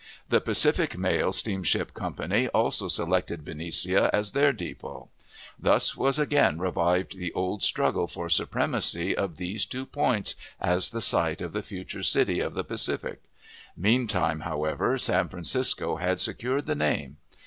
[0.29, 5.09] The Pacific Mail Steamship Company also selected Benicia as their depot.
[5.59, 11.01] Thus was again revived the old struggle for supremacy of these two points as the
[11.01, 13.21] site of the future city of the Pacific.
[13.77, 17.17] Meantime, however, San Francisco had secured the name.